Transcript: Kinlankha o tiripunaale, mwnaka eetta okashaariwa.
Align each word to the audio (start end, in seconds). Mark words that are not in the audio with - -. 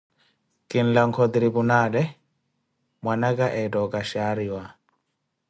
Kinlankha 0.69 1.21
o 1.25 1.31
tiripunaale, 1.33 2.01
mwnaka 3.03 3.45
eetta 3.59 3.77
okashaariwa. 3.85 4.63